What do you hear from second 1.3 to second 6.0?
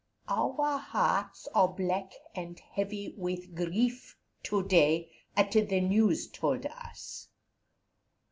are black and heavy with grief to day at the